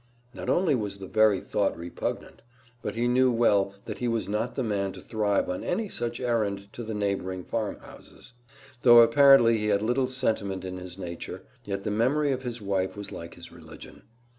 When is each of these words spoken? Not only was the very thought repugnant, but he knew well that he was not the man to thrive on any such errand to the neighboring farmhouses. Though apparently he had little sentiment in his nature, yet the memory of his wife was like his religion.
Not 0.33 0.49
only 0.49 0.73
was 0.73 0.97
the 0.97 1.05
very 1.05 1.39
thought 1.41 1.77
repugnant, 1.77 2.41
but 2.81 2.95
he 2.95 3.07
knew 3.07 3.31
well 3.31 3.75
that 3.85 3.99
he 3.99 4.07
was 4.07 4.27
not 4.27 4.55
the 4.55 4.63
man 4.63 4.91
to 4.93 5.01
thrive 5.01 5.47
on 5.47 5.63
any 5.63 5.89
such 5.89 6.19
errand 6.19 6.73
to 6.73 6.81
the 6.83 6.95
neighboring 6.95 7.43
farmhouses. 7.43 8.33
Though 8.81 9.01
apparently 9.01 9.59
he 9.59 9.67
had 9.67 9.83
little 9.83 10.07
sentiment 10.07 10.65
in 10.65 10.77
his 10.77 10.97
nature, 10.97 11.43
yet 11.65 11.83
the 11.83 11.91
memory 11.91 12.31
of 12.31 12.41
his 12.41 12.63
wife 12.63 12.97
was 12.97 13.11
like 13.11 13.35
his 13.35 13.51
religion. 13.51 14.01